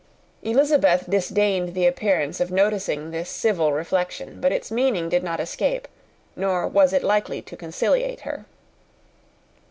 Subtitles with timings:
[0.41, 5.87] Elizabeth disdained the appearance of noticing this civil reflection, but its meaning did not escape,
[6.35, 8.45] nor was it likely to conciliate her.